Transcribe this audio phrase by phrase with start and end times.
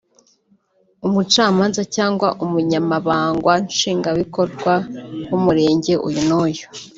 [1.07, 4.73] umucamanza cyangwa se Umunyamabangwa Nshingwabikorwa
[5.29, 6.65] w’Umurenge uyu n’uyu